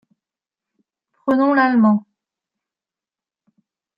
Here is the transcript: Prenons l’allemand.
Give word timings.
Prenons 1.13 1.53
l’allemand. 1.53 2.07